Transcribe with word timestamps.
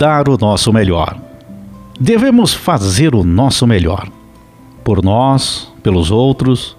dar 0.00 0.30
o 0.30 0.38
nosso 0.38 0.72
melhor. 0.72 1.20
Devemos 2.00 2.54
fazer 2.54 3.14
o 3.14 3.22
nosso 3.22 3.66
melhor. 3.66 4.08
Por 4.82 5.04
nós, 5.04 5.70
pelos 5.82 6.10
outros, 6.10 6.74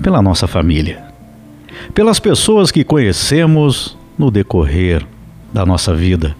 pela 0.00 0.22
nossa 0.22 0.46
família. 0.46 1.04
Pelas 1.92 2.20
pessoas 2.20 2.70
que 2.70 2.84
conhecemos 2.84 3.98
no 4.16 4.30
decorrer 4.30 5.04
da 5.52 5.66
nossa 5.66 5.92
vida 5.92 6.36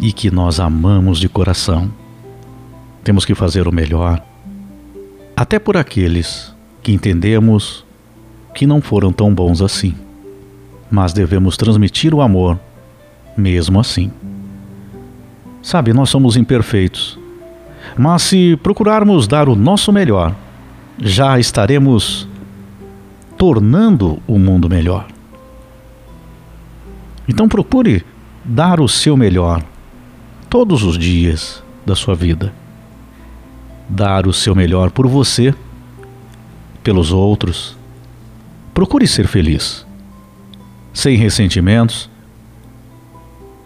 e 0.00 0.12
que 0.12 0.28
nós 0.28 0.58
amamos 0.58 1.20
de 1.20 1.28
coração. 1.28 1.88
Temos 3.04 3.24
que 3.24 3.36
fazer 3.36 3.68
o 3.68 3.72
melhor, 3.72 4.20
até 5.36 5.60
por 5.60 5.76
aqueles 5.76 6.52
que 6.82 6.92
entendemos 6.92 7.84
que 8.56 8.66
não 8.66 8.80
foram 8.80 9.12
tão 9.12 9.32
bons 9.32 9.62
assim, 9.62 9.94
mas 10.90 11.12
devemos 11.12 11.56
transmitir 11.56 12.12
o 12.12 12.20
amor 12.20 12.58
mesmo 13.36 13.78
assim. 13.78 14.10
Sabe, 15.62 15.92
nós 15.92 16.10
somos 16.10 16.36
imperfeitos, 16.36 17.18
mas 17.96 18.22
se 18.22 18.56
procurarmos 18.62 19.28
dar 19.28 19.48
o 19.48 19.54
nosso 19.54 19.92
melhor, 19.92 20.34
já 20.98 21.38
estaremos 21.38 22.28
tornando 23.38 24.20
o 24.26 24.38
mundo 24.38 24.68
melhor. 24.68 25.06
Então 27.28 27.48
procure 27.48 28.04
dar 28.44 28.80
o 28.80 28.88
seu 28.88 29.16
melhor 29.16 29.62
todos 30.50 30.82
os 30.82 30.98
dias 30.98 31.62
da 31.86 31.94
sua 31.94 32.14
vida. 32.14 32.52
Dar 33.88 34.26
o 34.26 34.32
seu 34.32 34.54
melhor 34.54 34.90
por 34.90 35.06
você, 35.06 35.54
pelos 36.82 37.12
outros. 37.12 37.76
Procure 38.74 39.06
ser 39.06 39.26
feliz, 39.26 39.86
sem 40.92 41.16
ressentimentos. 41.16 42.10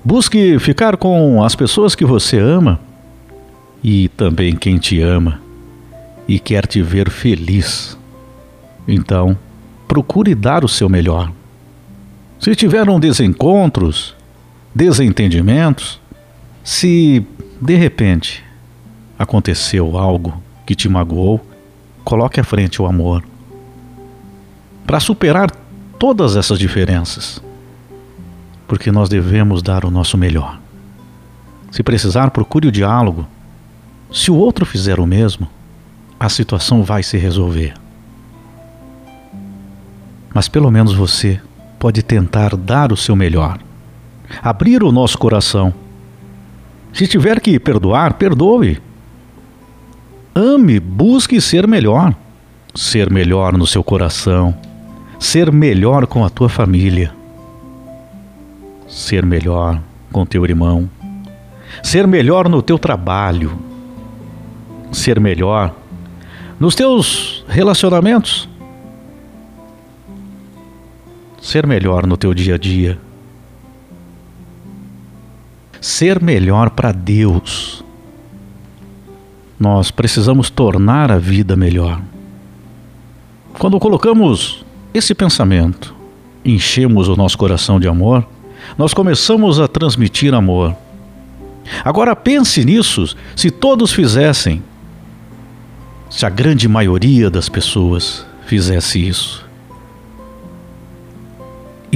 Busque 0.06 0.56
ficar 0.60 0.96
com 0.96 1.42
as 1.42 1.56
pessoas 1.56 1.96
que 1.96 2.04
você 2.04 2.38
ama 2.38 2.78
e 3.82 4.06
também 4.10 4.54
quem 4.54 4.78
te 4.78 5.00
ama 5.00 5.40
e 6.28 6.38
quer 6.38 6.64
te 6.64 6.80
ver 6.80 7.10
feliz. 7.10 7.98
Então, 8.86 9.36
procure 9.88 10.32
dar 10.32 10.64
o 10.64 10.68
seu 10.68 10.88
melhor. 10.88 11.32
Se 12.38 12.54
tiveram 12.54 13.00
desencontros, 13.00 14.14
desentendimentos, 14.72 16.00
se 16.62 17.26
de 17.60 17.74
repente 17.74 18.44
aconteceu 19.18 19.98
algo 19.98 20.40
que 20.64 20.76
te 20.76 20.88
magoou, 20.88 21.44
coloque 22.04 22.38
à 22.38 22.44
frente 22.44 22.80
o 22.80 22.86
amor. 22.86 23.24
Para 24.86 25.00
superar 25.00 25.50
todas 25.98 26.36
essas 26.36 26.60
diferenças, 26.60 27.42
porque 28.66 28.90
nós 28.90 29.08
devemos 29.08 29.62
dar 29.62 29.84
o 29.84 29.90
nosso 29.90 30.18
melhor. 30.18 30.58
Se 31.70 31.82
precisar, 31.82 32.30
procure 32.30 32.68
o 32.68 32.72
diálogo. 32.72 33.26
Se 34.12 34.30
o 34.30 34.36
outro 34.36 34.64
fizer 34.64 34.98
o 34.98 35.06
mesmo, 35.06 35.48
a 36.18 36.28
situação 36.28 36.82
vai 36.82 37.02
se 37.02 37.16
resolver. 37.16 37.74
Mas 40.32 40.48
pelo 40.48 40.70
menos 40.70 40.94
você 40.94 41.40
pode 41.78 42.02
tentar 42.02 42.56
dar 42.56 42.92
o 42.92 42.96
seu 42.96 43.14
melhor, 43.14 43.58
abrir 44.42 44.82
o 44.82 44.92
nosso 44.92 45.18
coração. 45.18 45.72
Se 46.92 47.06
tiver 47.06 47.40
que 47.40 47.58
perdoar, 47.58 48.14
perdoe. 48.14 48.80
Ame, 50.34 50.80
busque 50.80 51.40
ser 51.40 51.66
melhor. 51.66 52.14
Ser 52.74 53.10
melhor 53.10 53.56
no 53.56 53.66
seu 53.66 53.82
coração, 53.82 54.54
ser 55.18 55.50
melhor 55.50 56.06
com 56.06 56.22
a 56.22 56.28
tua 56.28 56.48
família, 56.48 57.14
ser 58.96 59.26
melhor 59.26 59.78
com 60.10 60.24
teu 60.24 60.42
irmão, 60.46 60.88
ser 61.82 62.06
melhor 62.06 62.48
no 62.48 62.62
teu 62.62 62.78
trabalho, 62.78 63.58
ser 64.90 65.20
melhor 65.20 65.74
nos 66.58 66.74
teus 66.74 67.44
relacionamentos, 67.46 68.48
ser 71.42 71.66
melhor 71.66 72.06
no 72.06 72.16
teu 72.16 72.32
dia 72.32 72.54
a 72.54 72.58
dia, 72.58 72.98
ser 75.78 76.22
melhor 76.22 76.70
para 76.70 76.90
Deus. 76.90 77.84
Nós 79.60 79.90
precisamos 79.90 80.48
tornar 80.48 81.12
a 81.12 81.18
vida 81.18 81.54
melhor. 81.54 82.00
Quando 83.58 83.78
colocamos 83.78 84.64
esse 84.94 85.14
pensamento, 85.14 85.94
enchemos 86.42 87.08
o 87.08 87.16
nosso 87.16 87.36
coração 87.36 87.78
de 87.78 87.86
amor, 87.86 88.26
nós 88.76 88.94
começamos 88.94 89.60
a 89.60 89.68
transmitir 89.68 90.34
amor. 90.34 90.74
Agora 91.84 92.14
pense 92.14 92.64
nisso, 92.64 93.16
se 93.34 93.50
todos 93.50 93.92
fizessem, 93.92 94.62
se 96.08 96.24
a 96.24 96.30
grande 96.30 96.68
maioria 96.68 97.28
das 97.28 97.48
pessoas 97.48 98.24
fizesse 98.46 99.04
isso 99.04 99.46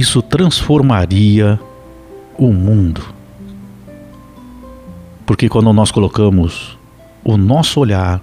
isso 0.01 0.21
transformaria 0.21 1.59
o 2.37 2.51
mundo. 2.51 3.03
Porque 5.25 5.47
quando 5.47 5.71
nós 5.71 5.91
colocamos 5.91 6.77
o 7.23 7.37
nosso 7.37 7.79
olhar, 7.79 8.21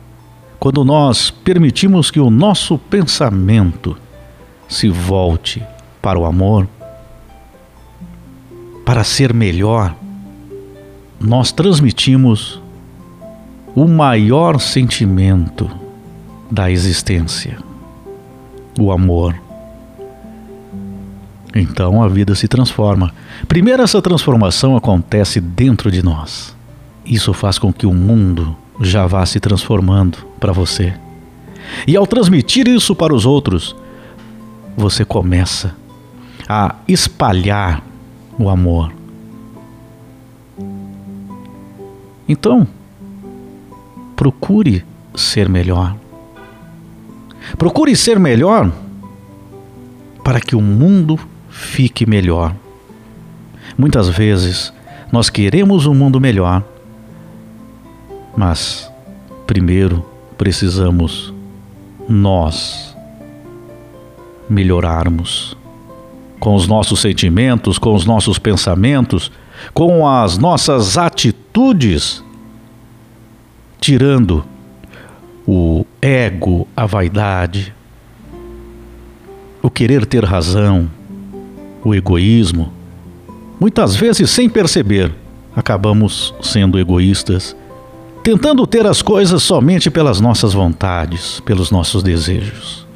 quando 0.59 0.85
nós 0.85 1.31
permitimos 1.31 2.11
que 2.11 2.19
o 2.19 2.31
nosso 2.31 2.77
pensamento 2.77 3.97
se 4.69 4.89
volte 4.89 5.63
para 6.03 6.19
o 6.19 6.25
amor, 6.25 6.69
para 8.89 9.05
ser 9.05 9.35
melhor, 9.35 9.95
nós 11.21 11.53
transmitimos 11.53 12.59
o 13.75 13.87
maior 13.87 14.59
sentimento 14.59 15.71
da 16.51 16.71
existência, 16.71 17.59
o 18.81 18.91
amor. 18.91 19.39
Então 21.55 22.03
a 22.03 22.09
vida 22.09 22.35
se 22.35 22.49
transforma. 22.49 23.13
Primeiro, 23.47 23.83
essa 23.83 24.01
transformação 24.01 24.75
acontece 24.75 25.39
dentro 25.39 25.91
de 25.91 26.03
nós. 26.03 26.57
Isso 27.05 27.35
faz 27.35 27.59
com 27.59 27.71
que 27.71 27.87
o 27.87 27.93
mundo 27.93 28.57
já 28.81 29.07
vá 29.07 29.27
se 29.27 29.39
transformando 29.39 30.17
para 30.41 30.55
você. 30.55 30.95
E 31.87 31.95
ao 31.95 32.07
transmitir 32.07 32.67
isso 32.67 32.97
para 32.97 33.15
os 33.15 33.27
outros, 33.27 33.77
você 34.75 35.05
começa 35.05 35.77
a 36.49 36.77
espalhar 36.89 37.87
o 38.39 38.49
amor. 38.49 38.93
Então, 42.29 42.67
procure 44.15 44.85
ser 45.15 45.49
melhor. 45.49 45.97
Procure 47.57 47.97
ser 47.97 48.19
melhor 48.19 48.71
para 50.23 50.41
que 50.41 50.55
o 50.55 50.61
mundo 50.61 51.19
fique 51.49 52.09
melhor. 52.09 52.55
Muitas 53.77 54.09
vezes 54.09 54.73
nós 55.11 55.31
queremos 55.31 55.87
um 55.87 55.95
mundo 55.95 56.21
melhor, 56.21 56.63
mas 58.37 58.91
primeiro 59.47 60.05
precisamos 60.37 61.33
nós 62.09 62.97
melhorarmos 64.49 65.58
com 66.39 66.55
os 66.55 66.67
nossos 66.67 67.01
sentimentos, 67.01 67.79
com 67.79 67.95
os 67.95 68.05
nossos 68.05 68.39
pensamentos, 68.39 69.31
com 69.75 70.07
as 70.07 70.39
nossas 70.39 70.97
atitudes, 70.97 72.23
tirando 73.81 74.45
o 75.47 75.85
ego, 76.01 76.69
a 76.77 76.87
vaidade, 76.87 77.75
o 79.63 79.71
querer 79.71 80.07
ter 80.07 80.25
razão, 80.25 80.91
o 81.85 81.95
egoísmo, 81.95 82.73
muitas 83.59 83.97
vezes 83.97 84.31
sem 84.31 84.49
perceber, 84.49 85.13
acabamos 85.57 86.35
sendo 86.43 86.79
egoístas, 86.79 87.57
tentando 88.23 88.67
ter 88.67 88.87
as 88.87 89.01
coisas 89.03 89.43
somente 89.43 89.91
pelas 89.91 90.21
nossas 90.21 90.53
vontades, 90.53 91.41
pelos 91.41 91.71
nossos 91.71 92.03
desejos. 92.03 92.87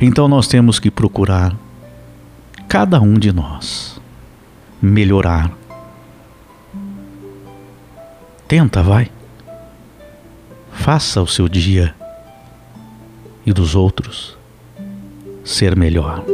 Então 0.00 0.28
nós 0.28 0.46
temos 0.46 0.78
que 0.78 0.90
procurar, 0.90 1.54
cada 2.68 3.00
um 3.00 3.14
de 3.14 3.32
nós, 3.32 4.00
melhorar. 4.80 5.50
Tenta, 8.48 8.82
vai. 8.82 9.10
Faça 10.72 11.20
o 11.20 11.26
seu 11.26 11.48
dia 11.48 11.94
e 13.44 13.52
dos 13.52 13.74
outros 13.74 14.36
ser 15.44 15.76
melhor. 15.76 16.24